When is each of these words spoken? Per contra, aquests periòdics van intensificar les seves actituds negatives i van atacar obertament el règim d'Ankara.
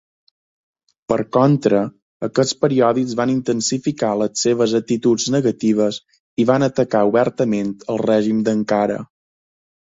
Per 1.11 1.17
contra, 1.35 1.81
aquests 2.27 2.57
periòdics 2.65 3.13
van 3.19 3.33
intensificar 3.35 4.11
les 4.23 4.45
seves 4.47 4.75
actituds 4.81 5.29
negatives 5.37 6.01
i 6.45 6.49
van 6.55 6.69
atacar 6.71 7.05
obertament 7.13 7.73
el 7.95 8.05
règim 8.09 8.45
d'Ankara. 8.51 9.01